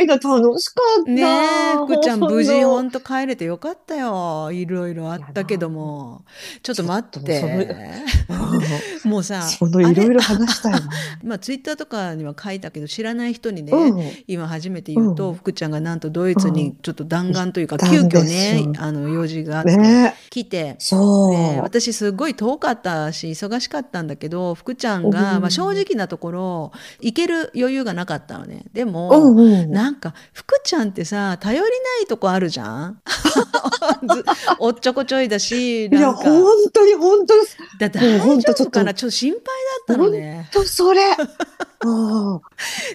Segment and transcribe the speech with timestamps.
[0.00, 1.10] いな、楽しかった。
[1.10, 4.50] ねえ、福ちゃん無事ほほんと帰れてよかったよ。
[4.52, 6.24] いろいろあったけども。
[6.62, 7.42] ちょっと待って。
[9.14, 10.80] もうさ、そのいろいろ話したいな。
[11.22, 20.74] まあツイッターとかには書いたけど知らない人にね、うん今初めて言うと、うん福ちゃんがなんとドイツにちょっと弾丸というか、急遽ねあの用事があって、ね来て。
[20.80, 21.30] そう。
[21.32, 29.70] で私すごい遠かったし忙しかったんだけど福ちゃんが、うんまあ、正直なところ行ける余裕がなかったのねでも、うんうん。
[29.70, 31.68] なんか福ちゃんってさ頼りな
[32.02, 32.98] いとこあるじゃん？
[34.14, 34.24] ず
[34.58, 36.42] おっちょこちょいだしいや、本
[36.72, 37.56] 当に本当です。
[37.78, 38.94] だ大丈夫かな？
[39.04, 40.48] ちょっと心配だったのね。
[40.52, 41.00] と、それ。
[41.84, 42.40] うん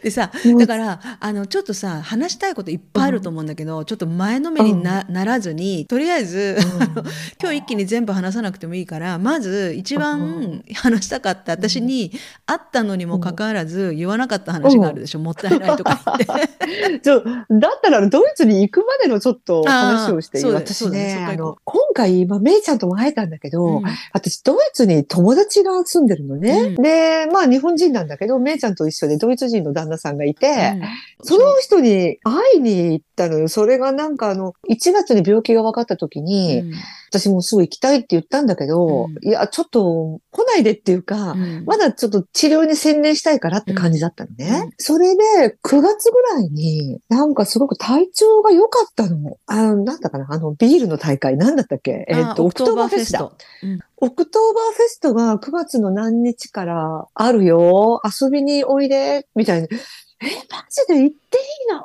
[0.01, 6.57] でさだからあのちょっとさ話したいこといっぱいあると思うんだけど、ちょっと前のめりにな,、ならずにとりあえず、
[7.39, 12.11] 今日一気に全部話さなくてもいいからまず一番話したかった私に
[12.47, 16.99] 会ったのにもかかわらず言わなかった話があるでしょ、もったいないとか言って。
[17.05, 23.83] ちょだったら、ドイツに行くまでのちょっと話をしていい私ねねあの、今回、今、メイちゃんとも会えたんだけど、うん。
[24.13, 26.51] 私、ドイツに友達が住んでるのね。
[26.51, 26.75] うん。
[26.75, 31.25] で、まあ、日本人なんだけど、メイちゃんと一緒でドイツ人の旦那さんがいて、うん。
[31.25, 33.49] その人に会いに行ったのよ。
[33.49, 36.73] それがなんかあの、1月に病気が分かった時に、うん。
[37.11, 39.27] 私もうすぐ行きたいって言ったんだけど、うん。
[39.27, 41.63] いや、ちょっと来ないでっていうか、うん。
[41.65, 44.61] まだちょっと治療に専念したいからって感じだったのね。
[44.65, 44.71] うん。
[44.77, 49.37] それで、9月ぐらいに、なんかすごく体調が良かったの。
[49.47, 51.88] あの、なんだかなあの、ビールの大会、なんだったっけ？
[51.89, 53.19] えっ、と、あオクトーバーフェスだ。
[53.19, 53.33] ト。
[53.63, 58.01] うんオクトーバーフェストが9月の何日からあるよ。
[58.05, 59.27] 遊びにおいで。
[59.35, 59.67] みたいな。
[59.67, 59.77] え、
[60.49, 61.83] マジで行っていいの？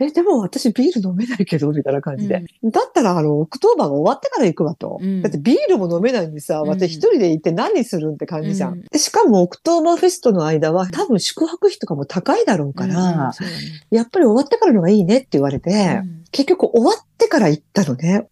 [0.00, 2.44] え、でも私ビール飲めないけど、みたいな感じで。
[2.64, 4.98] だったら、あの、オクトーバーが終わってから行くわと。
[5.00, 8.84] うんだってビールも飲めないんでさ、うん私一人で行って何するんって感じじゃん。
[8.94, 13.38] しかも、オクトーバーフェストの間は、多分宿泊費とかも高いだろうから、ね
[13.90, 18.28] やっぱり終わってからのがいいねって言われて、うん結局終わってから行ったのね。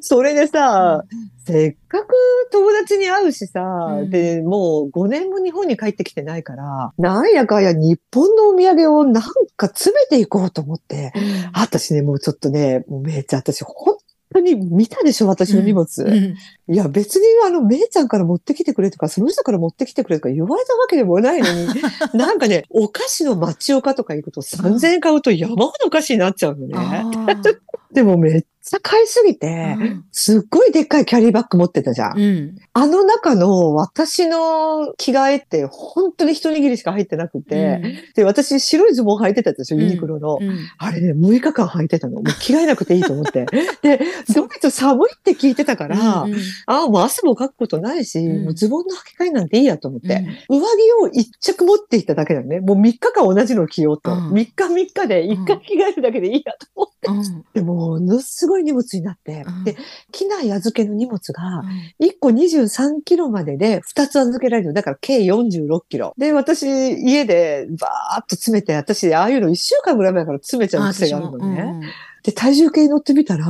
[0.00, 1.04] それでさ、
[1.46, 2.14] せっかく
[2.52, 3.60] 友達に会うしさ、
[4.00, 4.10] うん。
[4.10, 9.22] で、もう5年も日本に帰ってきてないから、なんやかんや日本のお土産をなん
[9.56, 11.22] か詰めていこうと思って、うん。
[11.52, 13.96] あ私ね、もうちょっとね、もうめいちゃん、私本
[14.32, 16.02] 当に見たでしょ私の荷物。
[16.02, 16.34] うん
[16.70, 21.68] いや、別にあの、めいちゃんから持ってきてくれとか、その人から持ってきてくれとか言われたわけでもないのに、
[22.12, 27.04] なんかね、お菓子の町岡とか行くと3000円買うと山ほどお菓子になっちゃうのね。
[27.90, 32.18] でもめっちゃ買いすぎて、うんすっごいでっかいキャリーバッグ持ってたじゃん。
[32.18, 40.38] うんあの中の私の着替えって本当に一握りしか入ってなくて、で、私白いズボン履いてたでしょ、ユニクロの。
[40.40, 42.14] うんあれね、6日間履いてたの。
[42.14, 43.46] もう着替えなくていいと思って。
[43.82, 44.00] で、
[44.34, 46.34] ドイツ寒いって聞いてたから、うん
[46.66, 50.24] ああ、もう汗もかくことないし、うんもうズボンの履き替えなんていいやと思って。
[50.48, 52.60] うん上着を一着持っていっただけなのね。
[52.60, 54.12] もう3日間同じの着ようと。
[54.12, 57.08] うん3日3日で1回着替えるだけでいいやと思って。
[57.08, 59.44] うんでも、ものすごい荷物になって。
[59.46, 59.76] うんで、
[60.12, 61.64] 機内預けの荷物が
[62.00, 64.72] 1個23キロまでで2つ預けられる。
[64.72, 66.14] だから計46キロ。
[66.16, 71.80] で、私、家でバーっと詰めて、私、ああいうの1週間ぐらい前から詰めちゃう癖があるのね。
[72.28, 73.46] で、体重計に乗ってみたら、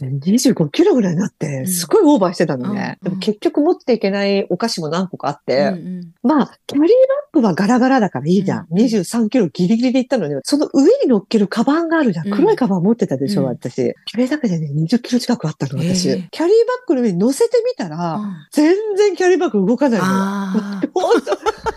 [0.00, 2.98] 25キロぐらいになって、んすごいオーバーしてたのね。
[3.02, 6.90] うんでも結局持っていけないお菓子も何個かあって、うんうんまあ、キャリー
[7.34, 8.66] バッグはガラガラだからいいじゃん。
[8.70, 12.28] うん23キロギリギリで行ったのに、その上に乗っけるカバンがあるじゃん。
[12.28, 13.94] うん黒いカバン持ってたでしょ、うん私。
[14.06, 16.10] それだけでね、20キロ近くあったの、私。
[16.10, 20.92] へえキャリーバッグの上に乗せてみたら、うん全然キャリーバッグ動かないのよ。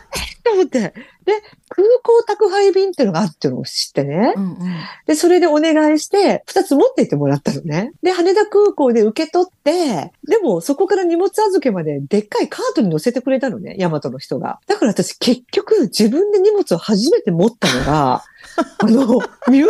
[0.49, 0.93] と、えっと思って。
[1.25, 1.33] で、
[1.69, 4.33] 空港宅配便っていうのがあるってのを知ってね。
[4.35, 4.57] うんうん
[5.05, 7.93] で、それでお願いして、二つ持って行ってもらったのね。
[8.03, 14.59] で、羽田空港で受け取って、でもそこから荷物預けまででっかいカートに乗せてくれたのね、ヤマトの人が。
[14.67, 18.23] だから私結局自分で荷物を初めて持ったのが、
[18.79, 19.05] あの、
[19.49, 19.67] ミュンヘン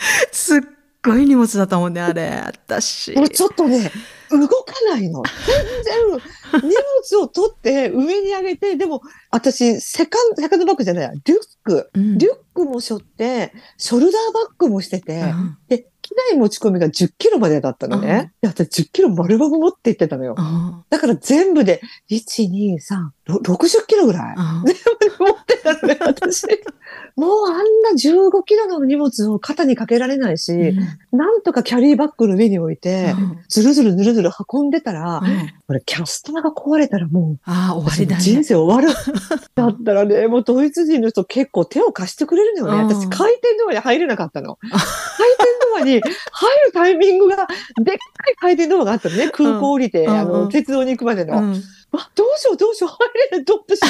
[0.32, 0.60] すっ
[1.04, 3.90] ごい荷物だったもんねあれ私ちょっとね、
[4.30, 5.22] 動かないの。
[5.46, 6.74] 全然、荷
[7.10, 11.90] 物を取って上に上げて、でも私、セカンド、セカンドバッグじゃないや、リュック。
[11.94, 18.32] うんリュックも背負って、ショルダーバッグもしてて、うんで、機内持ち込みが10キロまでだったのね。
[18.42, 20.34] で、私10キロ丸々持って行ってたのよ。
[20.36, 21.80] うんだから全部で、
[22.10, 24.34] 1、2、3、ろ60キロぐらい。
[24.36, 24.64] うん
[25.20, 26.46] 持ってたのね、私。
[27.16, 30.74] もうあんな15キロの荷物を肩にかけられないし、
[31.12, 33.14] なんとかキャリーバッグの上に置いて、
[33.48, 38.92] ずるずるずるずる運んでたら、うんこれキャスターが壊れたらもう、ああ終わりだね人生終わる。
[39.54, 42.82] だったらね、もうドイツ人の人結構手を貸してくれるのよね。
[42.82, 44.56] うん私回転ドアに入れなかったの。
[44.56, 47.50] 回転ドアに入るタイミングが、でっか
[47.92, 47.98] い
[48.40, 49.30] 回転ドアがあったのね。
[49.30, 51.38] 空港降りて、うんあの、うん鉄道に行くまでの。
[51.38, 51.62] うん
[51.92, 52.98] あ、どうしようどうしよう、入
[53.32, 53.80] れない、どっし、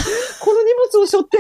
[0.41, 1.39] この荷物を背負って、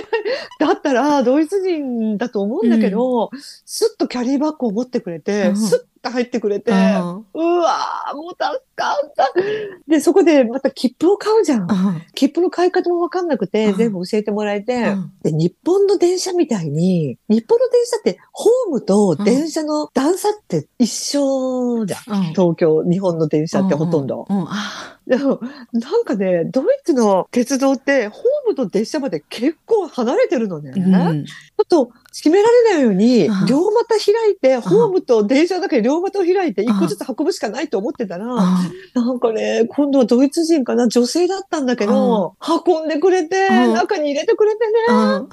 [0.58, 3.30] だったら、ドイツ人だと思うんだけど、
[3.64, 5.56] すっとキャリーバッグを持ってくれて、うん。
[5.56, 8.42] すっと入ってくれて、うわーもう助
[8.74, 9.32] かった。
[9.86, 11.68] で、そこでまた切符を買うじゃん。
[12.14, 13.76] 切符の買い方もわかんなくて、うん。
[13.76, 15.12] 全部教えてもらえて、うん。
[15.22, 22.00] で、日本の電車みたいに、日本の電車って、ホームと電車の段差って一緒じゃん。
[22.08, 22.22] うん。
[22.32, 24.26] 東京、日本の電車ってほとんど。
[24.28, 24.38] うん。
[24.38, 24.46] うん。
[24.48, 25.40] あでも、
[25.72, 30.72] なんかね、ドイツの鉄道って、ホームと電車まで結構離れてるのね。
[30.84, 31.24] うん。
[31.24, 38.60] ちょっと閉められないようにうん、両股開いて、ホームと電車だけ両股を開いて、ん一個ずつ運ぶしかないと思ってたら、あ
[38.94, 42.34] なんかね、今度はドイツ人かな、女性だったんだけど、
[42.66, 45.28] 運んでくれて、うん中に入れてくれてね、うんは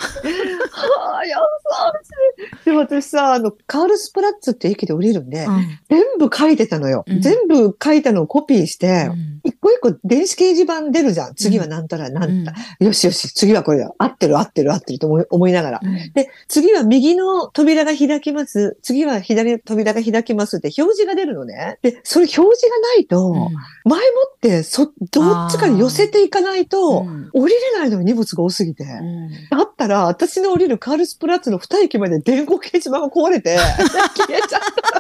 [1.18, 2.66] あ、優しい。
[2.66, 5.80] で、私さ、あの、カールスプラッツって駅で降りるんで、うん。
[5.90, 7.04] 全部書いてたのよ。
[7.08, 7.22] うん。
[7.22, 9.10] 全部書いたのをコピーして、
[9.44, 11.36] うん一個一個電子掲示板出るじゃん。
[11.36, 13.94] 次はなんたらなんた、よしよし、次はこれだ。
[13.98, 15.80] 合ってる合ってる合ってると思い思いながら。
[15.84, 18.78] うんで、次は右の扉が開きます。
[18.82, 21.80] 次は左の扉が開きますって表示が出るのね。
[21.82, 23.34] で、それ表示がないと、
[23.86, 24.06] 前も
[24.36, 28.84] って、そ、どっちかに寄せていかないと、うん降りれないのよ、荷物が多すぎて。
[28.84, 33.58] うんだったら、私の降りるカールスプラッツの二駅まで電光掲示板が壊れて、
[34.18, 34.62] 消えちゃっ
[34.92, 34.97] た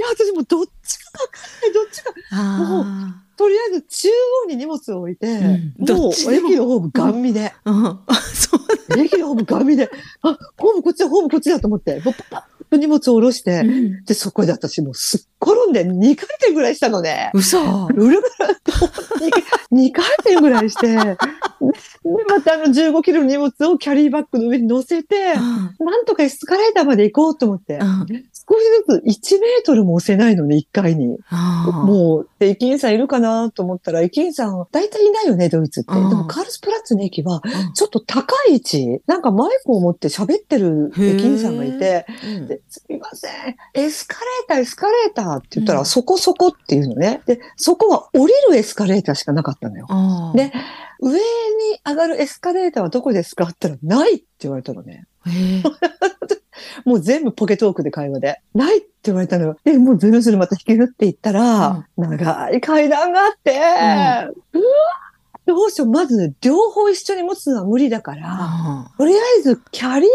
[0.00, 2.12] や、私もうどっちかわかんない、どっちか。
[2.32, 4.08] あとりあえず中
[4.44, 5.74] 央に荷物を置いて、ん。
[5.78, 6.08] ども。
[6.08, 7.98] う駅のホームガン見で、ーうん。
[8.34, 9.00] そう。
[9.00, 14.04] 駅のホームガン見で、あ、ホームこっちだ、ホームこっちだと思って、もうパパッと荷物を下ろして、うん。
[14.04, 17.30] で、そこで私もうすっ転んで2回転ぐらいしたのね。
[17.32, 17.86] 嘘。
[17.86, 18.20] ぐるぐる
[18.52, 18.72] っと
[19.74, 21.16] 2回転ぐらいして、で、
[22.28, 27.78] またあの15キロの荷物をキャリーバッグの上に乗せて、なんとかエスカレーターまで行こうと思って、
[28.58, 31.18] ずつ1メートルも押せないのね、1回に。
[31.28, 35.92] あもう、で、駅員さんいるかなと思ったら、駅員さん、大体いないよね、ドイツって。
[35.92, 42.06] うんでも、カールスプラッツの駅は、うんちょっと高い位置、なんかマイクを持って喋ってる駅員さんがいて、
[42.68, 43.32] すみません、
[43.74, 47.22] エスカレーター、エスカレーターって言ったら、うんそこそこっていうのね。
[47.26, 49.86] で、そこは降りるエスカレーターしかなかったのよ。
[50.34, 50.52] で
[51.00, 51.20] 上に
[51.86, 55.06] 上がるエスカレーターはどこですかって言ったら、ないって言われたのね。
[56.84, 58.40] もう全部ポケトークで会話で。
[58.54, 59.56] ないって言われたのよ。
[59.64, 64.64] で、もうずるずるまた引きずっていったら、長い階段があって、うわ
[65.46, 65.88] どうしよう。
[65.88, 70.08] まず、両方一緒に持つのは無理だから、あとりあえず、キャリー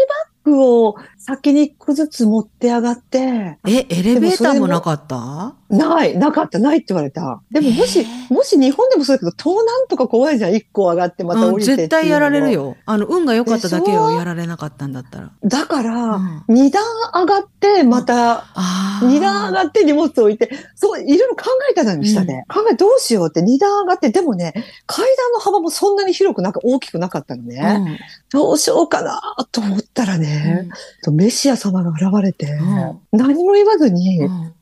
[0.44, 5.54] バッグを先に一個ずつ持って上がって、ーえエレベーターもなかった？
[5.68, 7.42] ない、なかった、ないって言われた。
[7.50, 10.54] でももし、えーもし日本でもそうだけど、盗難とか怖いじゃん。
[10.54, 12.52] 一個上がってまた降りてっていうのも絶対やられる。
[12.52, 12.76] よ。
[12.86, 14.08] あの、運が良かっただけよ。
[14.08, 15.30] でしょやられなかったんだったら。
[15.44, 16.82] だから、うん二段
[17.14, 19.00] 上がって、また、ああ。
[19.02, 22.44] 二段上がって荷物置いて、そう、いろいろ考えたのよ、下で。
[22.48, 24.54] 考え、どうしようって、二段上がって、でもね、
[24.86, 28.00] 階段の幅もそんなに広くなく、大きくなかったのね。
[28.32, 29.20] どうしようかな
[29.52, 30.68] と思ったらね、
[31.12, 34.52] メシア様が現れて、うん何も言わずにう、ん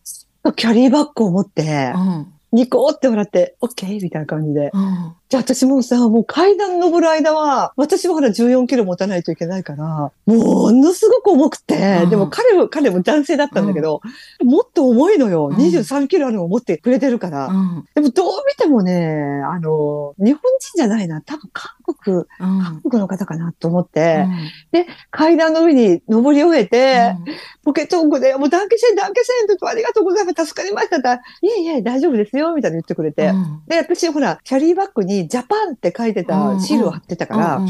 [0.52, 4.70] キャリーバッグを持ってう、んニコって笑って、オッケーみたいな感じで。
[4.72, 14.00] うんじゃあ私もうさ、もう階段登る間は、私もほら14キロ持たないといけないから、ものすごく重くて、うんでも彼も、彼も男性だったんだけど、
[14.44, 15.48] もっと重いのよ。
[15.48, 17.46] うん23キロあるのを持ってくれてるから。
[17.48, 21.20] うんでもどう見てもね、あの、日本人じゃないな。
[21.22, 21.72] 多分韓
[22.04, 22.26] 国、うん。
[22.38, 24.26] 韓国の方かなと思って、
[25.10, 27.16] 階段の上に登り終えて、
[27.64, 30.46] ポケットークで、もうダンケシェン、ダンケシェンとありがとうございます。
[30.46, 31.08] 助かりましたって。
[31.46, 33.32] いえいえ、大丈夫ですよ、みたいな言ってくれて。
[33.66, 37.62] で、私、ほら、キャリーバッグにジャパンって書いてたシールを貼ってたから、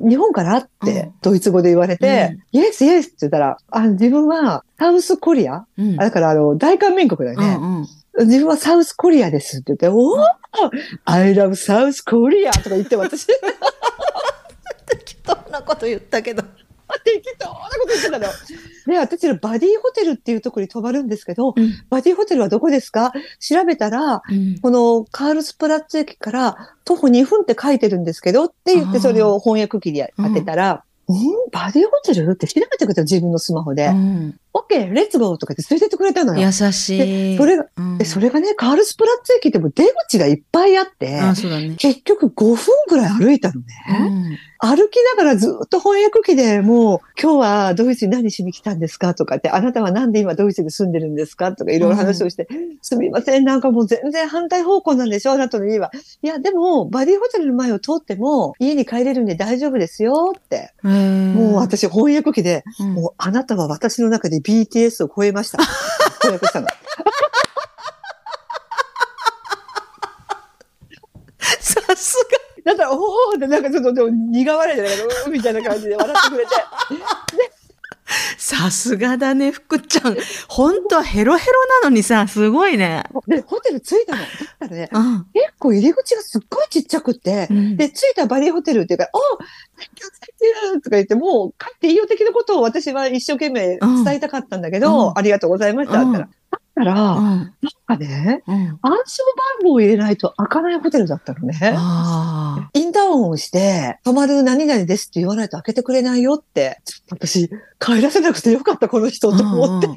[0.00, 0.56] 日本から？
[0.56, 1.14] っうてん。
[1.22, 5.66] ドイツ語で言われて、イエスイエスって言ったら、あ自分はサウスコリア、
[5.98, 7.86] だからあの、大韓民国だよね。
[8.20, 10.20] 自分はサウスコリアですって言って、おー
[11.06, 12.52] !I love South Korea!
[12.62, 13.26] とか言って私、
[14.86, 16.42] 適当なこと言ったけど。
[17.04, 18.26] 適当なこと言ってたの。
[18.86, 21.54] で、私らバディホテルっていうところに泊まるんですけど、
[21.88, 23.12] バディホテルはどこですか？
[23.40, 24.20] 調べたら、
[24.60, 31.16] このカールスプラッツ駅から徒歩2分って書いてるんですけどって言ってそれを翻訳機に当てたら、うん、
[31.50, 32.30] バディホテル？
[32.32, 33.88] って調べてくれた自分のスマホで。
[33.88, 34.32] オッ
[34.68, 36.46] ケー、レッツゴーとかって連れてってくれたのよ。
[36.46, 37.36] 優しい。
[37.38, 37.66] それが、
[37.98, 42.56] でそれがね、カールスプラッツ駅でも出口がいっぱいあって、あそうだね、結局5分
[42.88, 44.38] ぐらい歩いたのね。
[44.64, 55.90] 歩きながらずっと翻訳機でもう、今日はドイツに何しに来たんですかとかって、あなたはなんで今ドイツに住んでるんですかとかいろいろ話をして、うん、すみません、なんかもう全然反対方向なんでしょあなたの家は。
[56.22, 60.72] いや、でも、バディホテルの前を通っても、家に帰れるんで大丈夫ですよって。
[60.84, 65.58] もう私翻訳機で、うん、もうあなたは私の中で BTS を超えました。
[66.22, 66.68] 翻訳したの。
[71.60, 72.16] さす
[72.64, 72.98] だったら、お
[73.34, 76.52] おなんかちょっとでも苦笑いじゃないかな、みたいな感じで笑ってくれて。
[78.38, 80.16] さすがだね、福ちゃん。
[80.48, 81.52] 本当はヘロヘロ
[81.82, 83.04] なのにさ、すごいね。
[83.26, 84.22] で、ホテル着いたの。
[84.22, 84.28] だっ
[84.58, 85.26] たらね、うん。
[85.32, 90.06] 結構入り口がすっごいちっちゃくって、うんで、着いたバリーホテルっていうから、おお、Thank you,
[90.68, 96.00] thank you とか言って、もう帰っていいよ的なことを私は一生懸命伝えたかったんだけど、うんありがとうございました。
[96.02, 96.28] うんだったら、
[96.74, 97.26] たら、うん。
[97.28, 97.52] なん
[97.86, 98.78] かね、うん。
[98.82, 99.22] 暗証
[99.60, 101.74] 番号を入れないと開かないホテルだったのね。
[101.76, 107.48] あインターホンをして、泊まる何々ですって言わないと開けてくれないよって、ちょっと私、
[107.78, 109.36] 帰らせなくてよかった、この人あ。
[109.36, 109.86] と思って。
[109.86, 109.92] うん。
[109.92, 109.94] う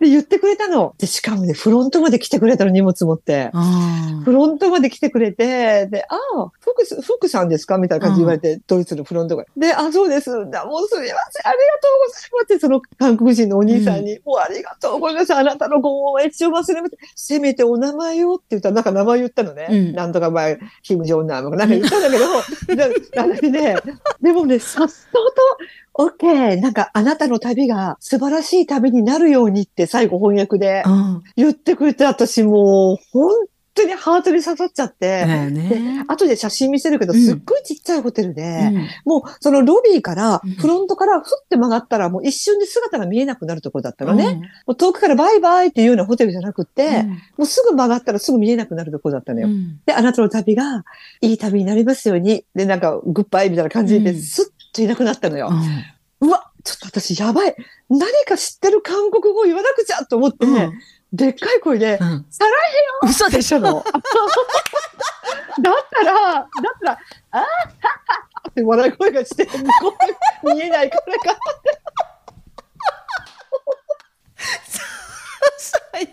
[0.00, 0.94] で、言ってくれたの。
[0.98, 3.50] で、しかもね、フロントまで来てくれたの、荷物持って。
[3.52, 9.44] うんフロントまで来てくれて、で、ああ、福す、福さんですかみたいな感じで言われて、ドイツのフロントが。
[9.56, 10.30] で、あ、そうです。
[10.50, 11.46] だもうすみません。
[11.46, 15.34] ありがとうございますって、その韓国人のお兄さんに、もうありがとうございます。
[15.34, 16.88] あなたのご恩は一生忘れません。
[17.14, 19.68] せめてお名前をって言ったら、なんか名前言ったのね。
[19.70, 22.26] うんなんとか前、キム・ジョンナムとかなんか言ったんだけど、
[22.74, 23.76] で私ね、
[24.20, 25.42] でもね、さっそうと、
[25.98, 31.22] オッケー、なんかあなたの旅が素晴らしい旅になるようにって最後翻訳でうん。
[31.36, 33.32] 言ってくれて、私もう本
[33.74, 36.04] 当にハートに刺さっちゃって、だよね。
[36.08, 44.24] 後で写真見せるけど、うんすっごいちっちゃいホテルで、うんもうそのロビーからうん、フロントからふって曲がったらもう一瞬で姿が見えなくなるところだったのね。
[44.24, 49.48] うんもう遠くからバイバイっていうようなホテルじゃなくて、うんもうすぐ曲がったらすぐ見えなくなるところだったのよ。
[49.48, 50.84] うんで、あなたの旅が
[51.20, 52.44] いい旅になりますように。
[52.54, 55.48] で、なんか、グッバイみたいな感じで、うんスッといなくなったのよ。
[56.20, 56.28] うん。
[56.28, 57.56] うわ、ちょっと私やばい。
[57.88, 60.72] 何か知ってる韓国語を言わなくちゃと思って、うん。
[61.12, 62.50] でっかい声で、うんサラ
[63.02, 63.60] 嘘でしょ。
[63.60, 63.84] ヘヨ
[65.62, 66.46] だったら、だっ
[66.80, 66.98] たら、
[67.30, 67.46] あーは
[68.50, 69.96] って笑い声がして、向こ
[70.44, 71.38] う見えないからか。
[75.58, 76.12] 最高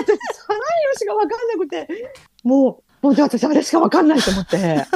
[0.00, 0.06] 私、
[0.36, 1.88] サラヘヨしかわかんなくて、
[2.42, 4.86] もう、もう私あれしかわかんないと思って、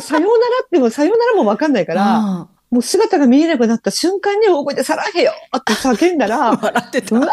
[0.00, 7.20] さようならってもさようならもわかんないか、だら、もう姿が見えなくなった瞬間に大声でサラヘヨって叫んだら、 笑ってたう。
[7.20, 7.28] わ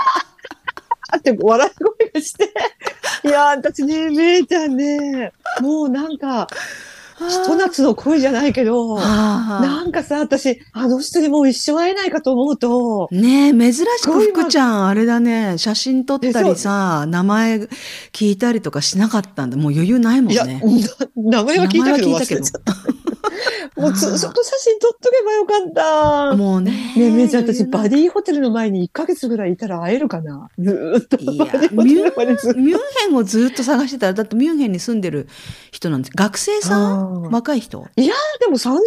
[1.14, 2.54] ーって笑い声がして、
[3.26, 6.48] いやー、私ね、めいちゃんね、もうなんか、
[7.30, 17.68] ひと夏の恋じゃないけど、なんかさ、私、あの人にもう一生会えないかと思うと、ねえ、珍しく福ちゃん、あれだね、写真撮ったりさ、名前
[18.12, 19.58] 聞いたりとかしなかったんだ。
[19.58, 20.62] もう余裕ないもんね。
[21.16, 23.01] な名前は聞いたけど名前は聞いたけど忘れちゃった。
[23.78, 26.36] もうツーショット写真撮っとけばよかった。
[26.36, 26.72] もうね。
[26.72, 31.18] ねえ、めいちゃん、私、バデディホテルの前に1ヶ月ぐらいいたら会えるかなずーっと。
[31.18, 32.12] いやミュン
[33.08, 35.28] ヘンをずっと探してたら、だってミュンヘンに住んでる
[35.72, 36.12] 人なんです。
[36.16, 37.22] 学生さん？
[37.32, 37.86] 若い人？
[38.42, 38.78] でも30、30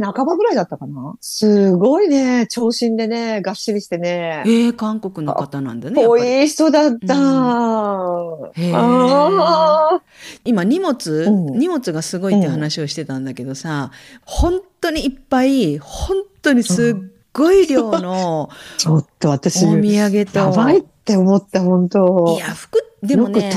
[0.00, 1.16] 半ばぐらいだったかな？
[1.20, 4.66] すごいね、長身でね、がっしりしてねえ。
[4.68, 6.00] え韓国の方なんだね。
[6.00, 7.14] やっぱりいい人だった。
[7.14, 10.00] へーあ
[10.44, 13.90] 今荷物、うん荷物がすごいって話をしてたんだけどさ、
[14.24, 20.38] 本当にいっぱい、本当にすっごい量のー ちょっと私、お土産と。
[20.38, 23.50] やばいって思った、本当いや、服、でもね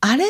[0.00, 0.24] あれ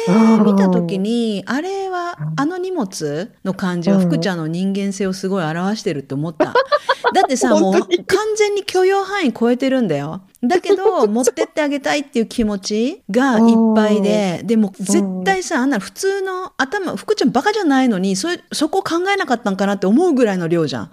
[0.45, 6.55] 見たときに、あれは、あの荷物の感じは、うん福ちゃんの人間性をすごい表してるって思った。
[7.15, 7.89] だってさ、もう完
[8.37, 10.23] 全に許容範囲超えてるんだよ。
[10.43, 20.91] だけど、持ってってあげたいっていう気持ちがいっぱいで、でも絶対さ、あんなの普通の頭、福ちゃんバカじゃないのに、それそこを考えなかったんかなって思うぐらいの量じゃん。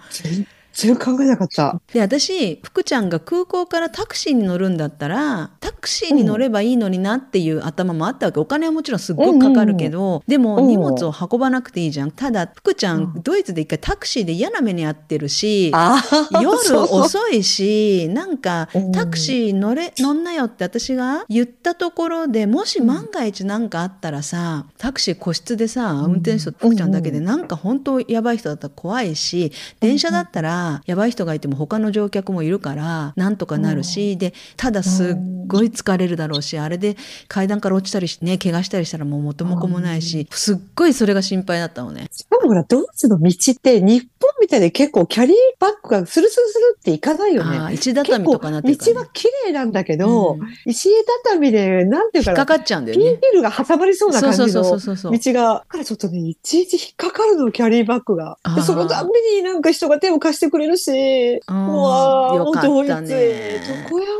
[0.72, 1.80] 全然考えなかった。
[1.92, 8.40] で、私、福ちゃんが空港からタクシーに乗るんだったら、タクシーに乗ればいいのになっていう頭もあったわけ。
[8.40, 10.68] お金はもちろんすっごくかかるけど、でもうん。
[10.68, 12.10] 荷物を運ばなくていいじゃん。
[12.10, 13.22] ただ、福ちゃん、うん。
[13.22, 16.02] ドイツで一回タクシーで嫌な目に遭ってるし、あ
[16.40, 18.92] 夜遅いし、なんかうん。
[18.92, 35.14] タクシー乗れ、乗んなよって私が言ったところで、もし万が一なんかあったらさ、タクシー個室でさ、運転手と福ちゃんだけでなんか本当やばい人だったら怖いし、電車だったらやばい人がいても他の乗客もいるから、なんとかなるし、で、ただすっ
[35.46, 36.96] ごい疲れるだろうし、あれで
[37.28, 42.06] 階段から落ちたりしね、怪我したりしたらもう元も子もないし、すっごいそれが心配だったのね。
[42.10, 47.58] しかもほら、ドイツの道って日本みたいに結構キャリーバッグがスルスルスルっていかないよね。
[47.58, 49.06] ああ、石畳とかなってね道は。
[49.12, 50.88] 綺麗なんだけど、うん石
[51.24, 53.36] 畳で、なんていう引っかかっちゃうんだよねピンヒ。
[53.36, 55.32] ルが挟まりそうな感じの道。
[55.32, 58.38] が、だからちょっとね、いちいち引っかかるの、キャリーバッグが。
[58.54, 64.12] でそのたんびになんか人が手を貸してくれるし、うわーよかったねどこやな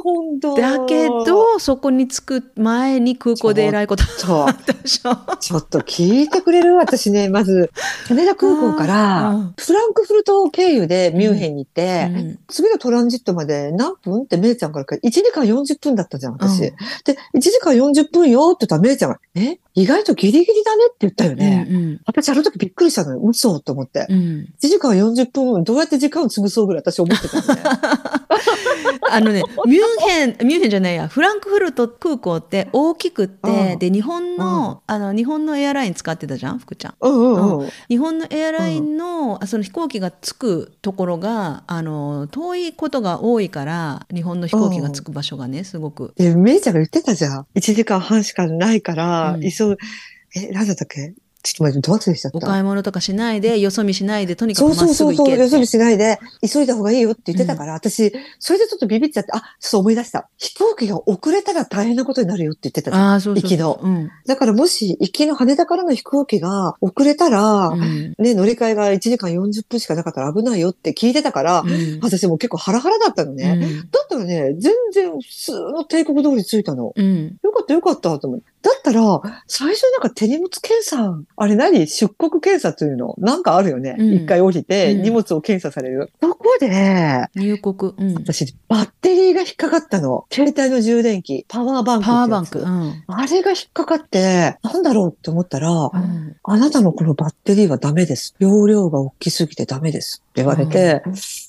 [0.00, 0.54] 本当。
[0.54, 4.04] だけど、そこに着く前に空港で偉いこと。
[4.46, 5.16] あったでしょ。
[5.38, 7.70] ちょっと聞いてくれる私ね、まず、
[8.08, 16.64] 羽田空港かうらん、フランクフルト経由でミュンヘンに行って、うん次のトランジットまで何分ってめいちゃんから1時間40分だったじゃん、私。
[16.64, 16.70] うん。
[17.04, 19.58] で、1時間40分よって言ったらめいちゃんが、え？
[19.74, 21.66] 意外とギリギリだねって言ったよね。
[21.68, 23.20] うん私あの時びっくりしたのよ。
[23.22, 24.06] 嘘と思って。
[24.08, 27.62] うんうん1時間40分、どうやって時間を潰そうぐらい私思ってたよね。
[29.10, 36.94] あのね、ミュンヘン、ミュンヘンじゃないや、フランクフルト空港って大きくって、うんで、日本うの、あの、日本のエアライン使ってたじゃん、福ちゃん。
[37.00, 37.68] うんうんうん。
[37.88, 46.14] 日本のエアラインの、あその飛行機が着くところが、あの、遠いことが多いから、日本の飛行機が着く場所がね、すごく。
[46.16, 47.46] で、めいちゃんが言ってたじゃん。
[47.54, 49.36] 1時間半しかないから、
[49.68, 49.78] ぐ、
[50.34, 51.14] え、なんだったっけ？
[51.44, 52.38] ちょっと待って、どう忘れしちゃった？
[52.38, 55.36] お買い物とかしないで、よそ見しないで、とにかくそうそうそう。
[55.36, 60.28] よそ見しないで、急いだ方がいいよって言ってたから、私、それでちょっとビビっちゃって、あ、そう思い出した。
[60.38, 62.96] 飛行機が遅れたら大変なことになるよって言ってた。
[62.96, 63.42] ああ、そうそう。
[63.42, 64.10] 行きのうん。
[64.24, 68.14] だからもし、行きの羽田からの飛行機が遅れたら、うん。
[68.20, 73.58] ね、乗り換えが1時間40分しかなかったら危ないよって聞いてたから、うん私もう結構ハラハラだったのね。
[73.60, 76.92] うんだったらね、全然普通の帝国通り着いたの。
[76.94, 77.36] うん。
[77.42, 78.51] よかったよかったと思って。
[78.62, 81.86] だったら、最初になんか手荷物検査、あれ何？
[81.88, 83.14] 出国検査というの？
[83.18, 83.96] なんかあるよね。
[83.98, 86.12] うん一、回降りてうん荷物を検査される。
[86.20, 87.92] そこで、入国。
[87.98, 88.14] うん。
[88.14, 90.26] 私、バッテリーが引っかかったの。
[90.32, 92.06] 携帯の充電器、パワーバンク。
[92.06, 92.60] パワーバンク。
[92.60, 93.04] うん。
[93.08, 98.34] あれが引っかかって、なんだろうって思ったら、うんあなたのこのバッテリーはダメです。
[98.38, 100.22] 容量が大きすぎてダメです。
[100.30, 101.02] って言われて、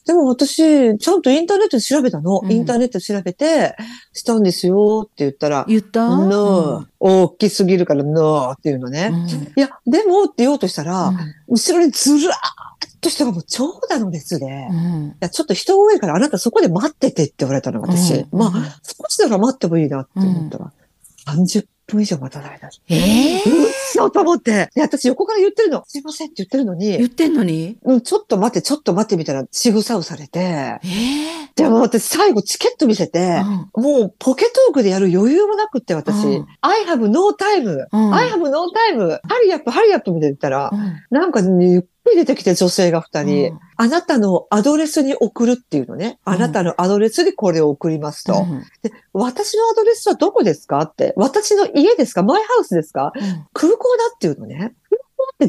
[0.05, 2.41] でも私、ちゃんとインターネットで調べたの。
[2.43, 2.51] うん。
[2.51, 3.75] インターネットで調べて、
[4.12, 6.07] したんですよって言ったら、言った？
[6.10, 9.10] ノー、大きすぎるからノーっていうのね。
[9.13, 9.27] うん。
[9.27, 11.17] いや、でもって言おうとしたら、うん。
[11.48, 15.15] 後ろにずらーっと人がもう長蛇の列で、いうん。
[15.19, 18.13] や、ちょっと人多いからあなたそこで待っててって言われたの、私。
[18.13, 18.27] うん。
[18.31, 18.51] まあ、
[18.83, 20.72] 少しなら待ってもいいなって思ったら、
[21.27, 22.69] 30分以上待たないだ。
[22.89, 22.95] え
[23.38, 23.41] えう
[24.01, 24.69] っそと思って。
[24.75, 25.83] で、私横から言ってるの。
[25.88, 27.77] すいませんって言ってるのに、言ってんのに？
[27.83, 33.41] うん、ちょっと待って、ちょっと待ってみたら仕草をされて、ええでも私最後チケット見せて、
[33.75, 36.48] もうポケトークでやる余裕もなくって私、うん。
[36.61, 38.13] I have no time、うん。
[38.13, 40.72] I have no time、ハリアップ、ハリアップみたいな言ったら、
[41.11, 41.81] なんかね、ゆっ
[42.13, 46.19] くり出てきて女性が二人、うんあなたのアドレスに送るっていうのね。
[46.25, 48.33] あなたのアドレスにこれを送りますと。
[48.33, 51.13] うんで、私のアドレスはどこですかって。
[51.17, 52.21] 私の家ですか？
[52.21, 53.11] マイハウスですか？
[53.51, 54.75] 空港だっていうのね。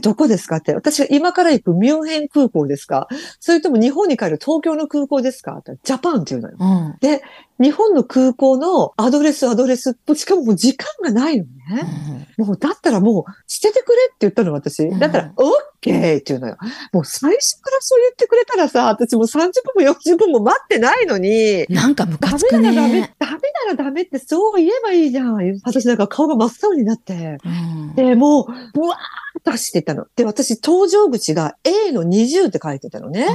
[0.01, 0.57] 空港ってどこですか？
[0.57, 0.75] って。
[0.75, 3.09] 私が今から行くミュンヘン空港ですか？
[3.41, 5.53] それとも日本に帰る東京の空港ですか？
[5.59, 5.77] って。
[5.83, 6.57] ジャパンっていうのよ。
[6.59, 6.95] うん
[7.61, 9.97] 日本の空港のアドレス、アドレス。
[10.17, 12.27] しかももう時間がないのね。
[12.37, 14.83] もう、だったらもう、捨ててくれって言ったの、私。
[14.83, 16.57] うんだったら、オッケーって言うのよ。
[16.93, 23.39] もう最初からそう言ってくれたらさ、私もう30分も40分も待ってないのに、なんかムダカつくメならダメね。、ダメな
[23.71, 25.61] らダメってそう言えばいいじゃん。
[25.63, 27.39] 私なんか顔が真っ青になって。
[27.45, 27.49] う
[27.93, 28.99] んで、もう、ブワー
[29.39, 30.07] ッと走ってたの。
[30.17, 33.27] で、私、搭乗口が A の20って書いてたのね。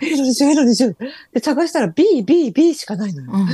[0.00, 0.96] A の20、A の20。
[1.32, 3.30] で、探したら B、B、B しかないのよ。
[3.32, 3.48] うん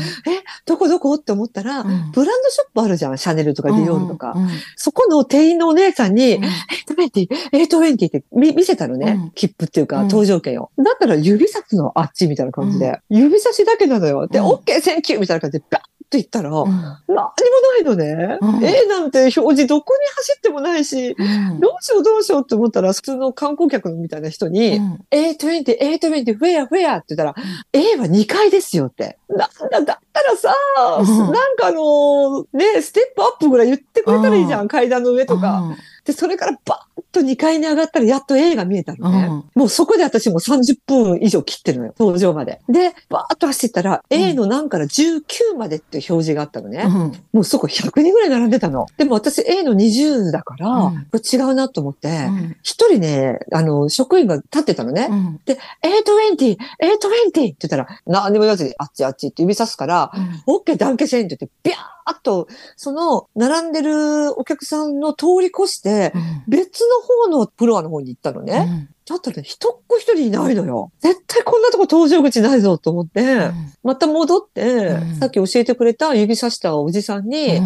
[0.64, 3.18] どこどこって思ったら、うんブランドショップあるじゃん。
[3.18, 4.33] シャネルとかディオールとか。
[4.37, 9.12] うんそこの店員のお姉さんに、うん A20、A20って見見せたのね。
[9.12, 10.70] うん切符っていうか、うん搭乗券を。
[10.78, 13.00] だったら指差すのあっちみたいな感じで。
[13.09, 14.26] 指差しだけなのよ。
[14.26, 18.38] で、うん OK、センキューみたいな感じで、バーッと行ったら、うん何にもないのね。
[18.40, 21.23] うん A なんて表示どこに走ってもないし、う
[21.57, 26.97] んどうしようどうしようって思ったら、普通の観光客みたいな人に、A20、A20、where, where?
[26.97, 27.35] って言ったら、
[27.73, 29.18] A は2階ですよって。
[29.29, 30.55] なんだ、だったらさ、
[31.01, 35.77] うんなんかあのーね、ステップアップぐらい言ってくれたらいいじゃん、階段の上とか。
[36.05, 39.28] で、それからバと2階に上がったらやっと A が見えたのね。
[39.54, 42.61] もうそこで私もう30分以上切ってるのよ、登場まで。
[42.68, 46.82] で、バーッと走ってったら、うん A の何から19までっていう表示があったのね。
[46.84, 48.87] うんもうそこ100人ぐらい並んでたの。
[48.96, 55.08] でも私 A の20だから、うんこれ違うなと思ってうん、一、人ね、あの、職員が立ってたのね。
[55.11, 60.12] うんで、A20、A20 って言ったら、何にも言わずに、あっちあっちって指さすから、
[60.46, 66.12] オッケー、ダンケセンって言って、ビャーっと、その、並んでるお客さんの通り越して、
[66.48, 68.88] 別の方のフロアの方に行ったのね。
[69.09, 70.92] だったらね、一っ子一人いないのよ。
[71.01, 73.51] 絶対こんなとこ登場口ないぞと思って、
[73.83, 77.61] また戻って、うんさっき教えてくれた指さしたおじさんに、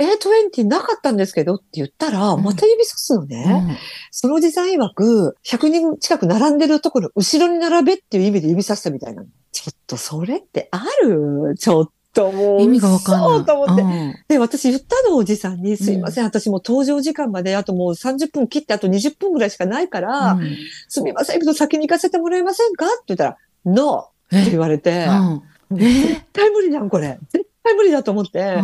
[0.00, 3.78] A20 なかったんですけどって言ったら、うんまた指さすのね。
[4.12, 9.28] そのおじさん曰く、100人近く並んでるところ、後ろに並べっていう意味で指さしたみたいなの。
[9.50, 11.56] ちょっとそれってある？
[11.58, 12.62] ちょっともう。
[12.62, 13.28] 意味がわかんない。
[13.28, 13.82] そうと思って。
[13.82, 20.56] うんで、私言ったの、おじさんに、すいません、私もう登場時間まであともう30分切ってあと20分ぐらいしかないから、うん
[20.88, 27.18] すみませんけど先に行かせてもらえませんかって言ったら、ノーってえ言われて、うん絶対無理じゃん、これ。
[27.28, 28.62] 絶対無理だと思って、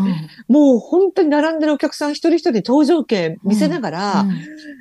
[0.49, 4.25] もう本当に並んでるお客さん一人一人搭乗券見せながら、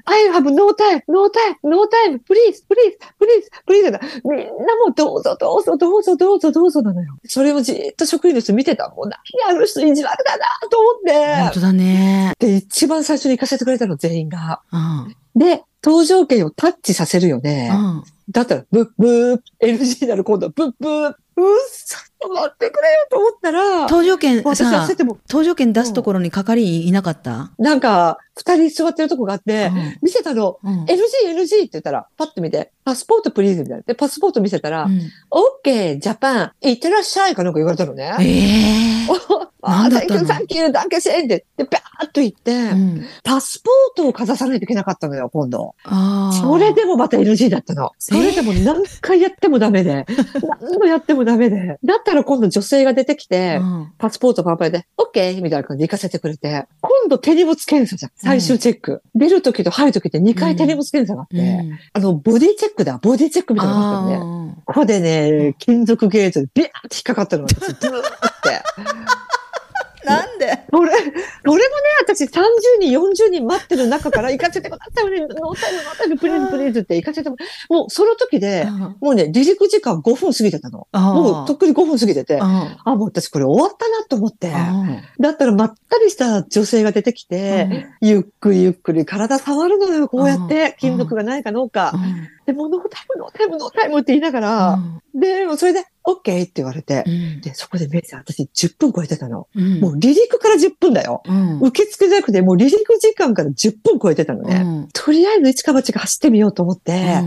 [0.06, 4.00] I have no time, no time, no time, please, please, please, please だ。
[4.24, 4.46] みんな
[4.78, 7.18] もうどうぞどうぞどうぞどうぞどうぞなのよ。
[7.26, 8.90] それをじーっと職員の人見てた。
[8.90, 11.36] もう何あの人意地悪だなと思って。
[11.36, 12.34] 本当だね。
[12.40, 14.62] で、一番最初に行かせてくれたの、全員が。
[14.72, 15.16] うん。
[15.36, 17.72] で、搭乗券をタッチさせるよね。
[17.74, 18.04] うん。
[18.32, 21.16] だったら、ブッブー、NG になる今度はブッブー、うっ
[21.68, 21.98] そ、
[22.30, 27.52] 待ってくれよと思ったら、搭乗券私さても、搭乗券出すところに係員いなかった？
[27.58, 33.84] なんか、二人座ってるとこがあって、うん見せたの、うん NG、NG って言ったら、パッと見て、パスポートプリーズみたいな。
[33.84, 35.02] で、パスポート見せたら、うん
[35.66, 38.16] OK、ジャパン、いってらっしゃいかなんか言われたのね。
[38.20, 38.24] え
[39.04, 39.08] え
[39.66, 43.06] あー、なんだったの？Thank you, thank you, ダンケセンって、で、バーッと言って、うん。
[43.24, 45.76] パスポートをかざさないといけなかったのよ、今度。
[45.86, 46.36] ああ。
[46.36, 47.92] それでもまた NG だったの。
[47.98, 50.06] それでも何回やってもダメで、
[50.60, 51.78] 何度やってもダメで。
[51.84, 55.42] だったら今度女性が出てきて、うんパスポートパンパンで、OK!
[55.42, 58.12] みたいな感じで行かせてくれて、今度手荷物検査じゃん。
[58.16, 59.02] 最終チェック。
[59.16, 63.00] 出るときと入るときって2回手荷物検査があって、うんあの、ボディチェックだ。
[63.02, 64.56] ボディチェックみたいなのがあったのね。
[64.66, 68.64] ここでね、金属ゲートでビャーって引っかかったの私、ブーって。
[70.06, 70.64] なんで？
[70.72, 71.64] これ、これもね、
[72.02, 72.42] 私30
[72.80, 75.22] 人、40人待ってる中から行かせてくださいね。
[75.22, 77.38] No time、no time、please、プリって行かせても
[77.70, 78.68] もうその時で、
[79.00, 80.88] もうね、離陸時間5分過ぎてたの。
[80.94, 84.52] もうとっくに5分過ぎてて、あ、もう私これ終わったなと思って。
[85.20, 90.76] だったらまったりした女性が出てきて、ゆっくりゆっくり体触るのよ、こうやって。
[90.80, 91.94] 金属がないかどうか。
[92.46, 94.80] でも、 no time、no time、no timeって言いながら、
[95.16, 97.04] で、それで、OK って言われて、
[97.42, 99.48] で、そこでメイさん、私10分超えてたの。
[99.82, 101.24] もう離陸から10分だよ。
[101.62, 104.88] 受付じゃなくて、もう離陸時間から10分超えてたのね。
[104.94, 107.22] とりあえず一か八か走ってみようと思って、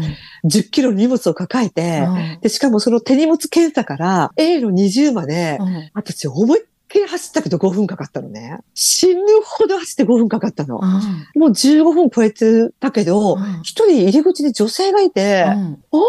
[0.44, 2.06] 10キロの荷物を抱えて、
[2.42, 5.58] で、しかもその手荷物検査から A の20まで、
[5.94, 8.58] 私思いっきり走ったけど5分かかったのね。
[8.74, 10.80] 死ぬほど走って5分かかったの。
[11.34, 15.46] もう15分超えてたけど、一人入り口に女性がいて、
[15.90, 16.00] お？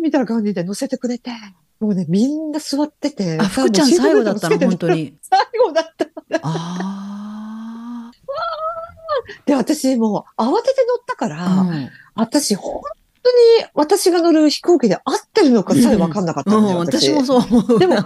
[0.00, 1.32] みたいな感じで乗せてくれて。
[1.80, 3.38] もうね、みんな座ってて。
[3.40, 5.14] あ、福ちゃん最後だったの、本当に。
[5.22, 6.06] 最後だった。
[6.42, 6.98] ああ。
[9.46, 12.82] で、私もう慌てて乗ったから、うん、私本
[13.22, 13.30] 当
[13.62, 17.78] に私が乗る飛行機で合ってるのかさえ分かんなかったんだよ、うん、私もそう思う。
[17.78, 18.02] でも、で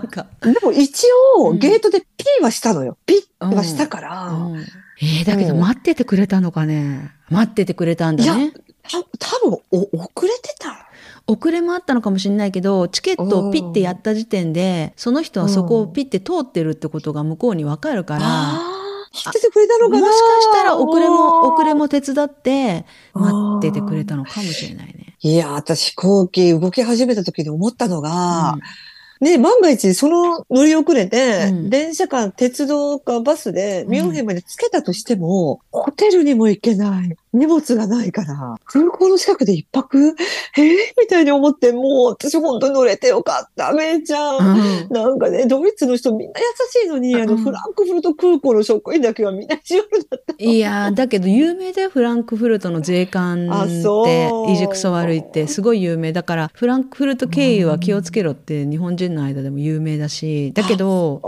[0.63, 1.07] も一
[1.37, 2.97] 応ゲートでピーはしたのよ。
[3.07, 4.29] ピッはしたから。
[4.29, 7.11] うん、えー、だけど待っててくれたのかね。
[7.31, 8.45] 待っててくれたんだね。
[8.45, 8.53] いや、
[8.89, 10.89] た多分お遅れてた。
[11.27, 18.61] 遅れもあったのかもしれないけど、チケットをピッてやった時点で、その人はそこをピッて通ってるってことが向こうにわかるから、
[19.13, 20.07] 知っててくれたのかな。
[20.07, 25.17] もしかしたら遅れも、遅れも手伝って、待っててくれたのかもしれないね。
[25.21, 28.55] いや、私飛行機動き始めた時に思ったのが、
[29.21, 37.17] うん、ね、万が一その乗り遅れて、うん、電車か鉄道かバスでミュンヘンまで着けたとしても、うん、ホテルにも行けない。
[37.33, 40.15] 荷物がないから、空港の近くで一泊？
[40.57, 40.61] え？
[40.61, 44.37] ー、みたいに思って、もう私本当に乗れてよかった、めいちゃん。
[44.39, 44.43] う
[44.87, 46.47] ん、なんかね、ドイツの人みんな優
[46.83, 50.35] しいのに、あの、フランクフルト空港の職員だけはみんな強いだった。
[50.39, 53.67] いやだけど有名だよ、フランクフルトの税関っ
[54.05, 56.13] て、いじくそ悪いって、すごい有名。
[56.13, 61.23] だから、フランクフルト経由は気をつけろって日本人の間でも有名だし、だけど、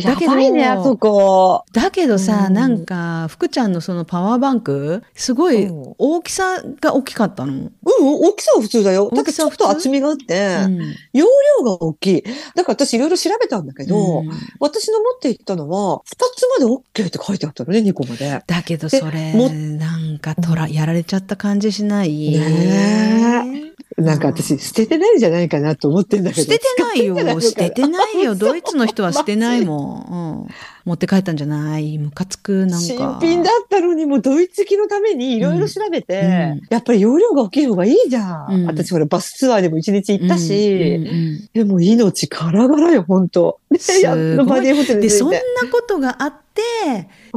[0.00, 1.64] だけど、ね、あそこ。
[1.72, 7.52] だけどさ、うん、なんか、福ちゃんのそのパワーバンク、すごい大きさが大きかったの？
[7.52, 9.10] うん、大きさは普通だよ。
[9.10, 10.78] だけどちょっと厚みがあって、うん、
[11.12, 11.26] 容
[11.58, 12.22] 量が大きい。
[12.54, 16.02] だから私いろいろ調べたんだけど、うん、私の持っていったのは、2
[16.36, 18.42] つまで OK って書いてあったのね、2個まで。
[18.46, 22.38] だけどそれ、なんかとら、やられちゃった感じしない？
[22.38, 26.42] ねなんか私、捨ててないんじゃないかなと思ってんだけど。
[26.42, 27.40] 捨ててないよ。
[27.40, 28.34] 捨ててないよ。
[28.36, 30.81] ドイツの人は捨てないもん。
[30.81, 31.98] うん、持って帰ったんじゃない？
[31.98, 32.78] ムカつく、なんか。
[32.78, 36.26] 新品だったのに、もうドイツ機のためにいろいろ調べて、うん。
[36.26, 38.66] うん、やっぱり容量が大きい方がいいじゃん。
[38.66, 43.58] 私ほら、バスツアーでも一日行ったし、でも命からがらよ、本当。
[43.70, 43.78] で。
[43.78, 45.38] そんな
[45.70, 46.62] ことがあって、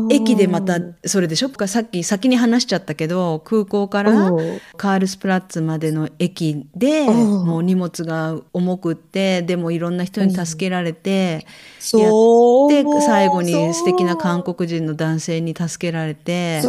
[0.09, 1.49] 駅でまたそれでしょ？
[1.67, 4.29] さっき先に話しちゃったけど空港から
[4.75, 16.61] カールスプラッツまでの駅でもう荷物が重くってでもいろんな人に助けられてやって最後に素敵な韓国人の男性に助けられて。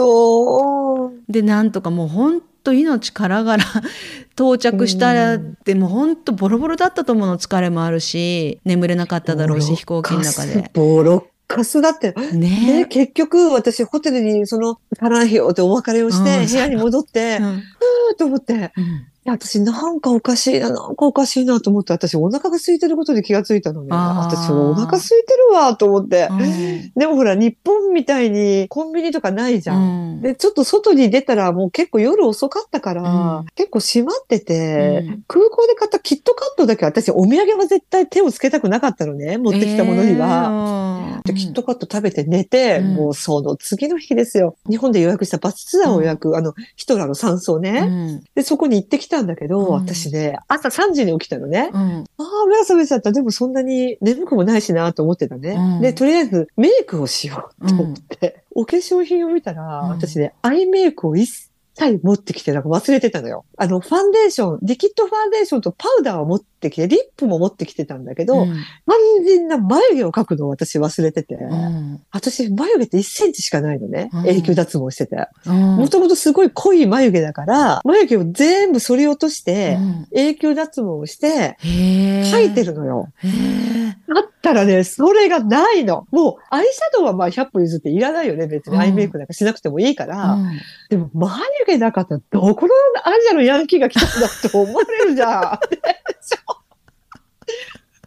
[1.28, 3.64] でなんとかもう本当命からがら
[4.34, 10.70] 到着したらってもう本当ボロボロだったと思うの疲れもあるし眠れなかっただろうし飛行機の中で。
[10.72, 12.12] ボロカスだって。
[12.32, 12.78] ね。
[12.80, 23.88] ね結局、私、ホテルに、その、カランヒヨってお別れをして、部屋に戻って、うん、ふーと思って、うん、や、私なんかおかしいな、なんかおかしいなと思って、私お腹が空いてることで気がついたのね。
[23.90, 26.28] 私お腹空いてるわと思って。
[26.30, 29.82] うんでもほら、日本みたいにコンビニとかないじゃん。
[29.82, 39.38] うんで、ちょっと外に出たらもう結構夜遅かったから、うん結構閉まってて、うん空港で買ったキットカットだけ私お土産は絶対手をつけたくなかったのね。
[39.38, 40.50] 持ってきたものには。
[40.50, 44.56] はで、キットカット食べて寝て、うんもうその次の日ですよ。
[44.68, 51.70] 日本で予約したバスツアーを予約、あの、ヒトラーの山荘ね、うんで、そこに行ってきたんだけど、うん私ね、朝3時に起きたのね。
[51.72, 53.12] うんああ、目が覚めちゃった。
[53.12, 55.50] でもそんなに眠くもないしなと思ってたね。
[55.50, 61.45] うんで、とりあえずメイクをしようと思って、お化粧品を見たら、うん私ね、アイメイクを一
[61.76, 63.44] 切持ってきてなんか忘れてたのよ。
[63.58, 74.08] あの、ファンデーション、リキッドファンデーションとパウダーを持ってきて、リップも持ってきてたんだけど、うん完全な眉毛を描くのを私忘れてて、うん私眉毛って1センチしかないのね。
[74.12, 75.16] うん永久脱毛してて。
[75.46, 83.08] うんもともとすごい濃い眉毛だから、眉毛を全部剃り落として、うん永久脱毛をして、描いてるのよ。
[83.18, 86.06] へーだったらね、それがないの。
[86.12, 88.76] もう、アイシャドウはまあ100歩譲っていらないよね、別に。
[88.76, 90.34] うんアイメイクなんかしなくてもいいから。
[90.34, 90.50] うん
[90.88, 92.72] でも、眉毛なかったら、どこの
[93.04, 95.58] アジアのヤンキーが来たんだって思われるじゃん。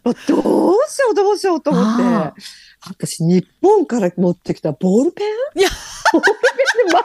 [0.02, 0.14] どう
[0.88, 2.34] しよう、どうしようと思ってあ。
[2.88, 5.24] 私、日本から持ってきたボールペ
[5.54, 5.60] ン？
[5.60, 5.68] いや
[6.12, 6.38] ボールペ
[6.86, 7.04] ンで、ま、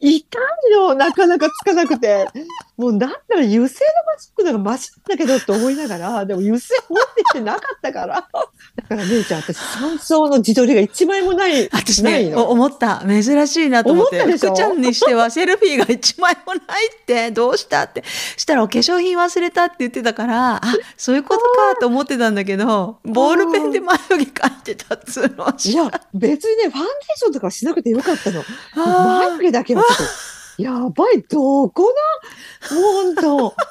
[0.00, 0.20] 痛い
[0.74, 2.26] の、なかなかつかなくて。
[2.76, 8.14] もうだったら油性のマスクのがマシだけどって思いながら、 でも油性持ってきてなかったから。
[8.16, 8.22] だ
[8.88, 11.68] から姉ちゃん、私、山荘の自撮りが一枚もない。
[11.72, 12.48] 私ね、ないの。
[12.48, 13.02] お思った。
[13.06, 14.20] 珍しいなと思って。
[14.22, 14.48] 思ったでしょ？
[14.50, 18.02] 福ちゃんにしてはセルフィーが一枚もないって、 どうしたって。
[18.36, 20.60] したらお化粧品忘れたって言ってたから、あ、
[20.96, 28.42] そういうことかと思ってたんだけど、ボールペンで眉毛描いてたっつうのはいや、別にね、ファンデーションとかしなくてよかったの。
[28.74, 30.02] 眉毛だけはちょっと、
[30.58, 31.82] やばい、どこ
[32.70, 33.54] の、もうほんと、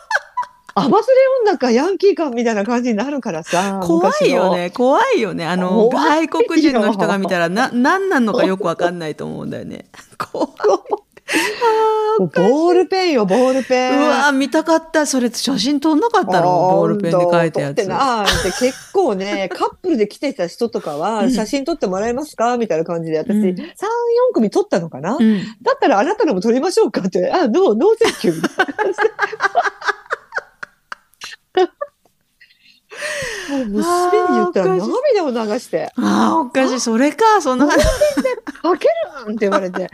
[0.76, 1.16] アバズレ
[1.52, 3.80] 女かヤンキーかみたいな感じになるからさ。
[3.84, 4.56] 怖いよ。
[4.56, 4.72] ね。
[4.72, 5.46] 怖いよね。
[5.46, 9.86] あの、外国人の人が見たら、な、何なのかよくわかんないと思うんだよね。
[10.18, 10.50] 怖い。
[12.20, 14.00] ボールペンよ、ボールペン。
[14.00, 15.08] うわ見たかった。
[15.08, 16.52] それ写真撮んなかったの？
[16.52, 17.76] ボールペンで書いたやつ。
[17.78, 22.58] 撮ってなで結構ね、 カップルで来てた人とかは、写真撮ってもらえますか？
[22.58, 23.64] みたいな感じで、私、うん3、4
[24.34, 25.40] 組撮ったのかな、うん。
[25.62, 29.04] だったらあなたのも撮りましょうかって、あ、 No, no thank you みたいな感じで。
[33.50, 36.80] もう娘に言ったら涙を流して、ああ、おかしい。
[36.80, 37.84] それか、その話。
[37.84, 37.90] か
[38.78, 38.88] け
[39.26, 39.90] るんって言われて、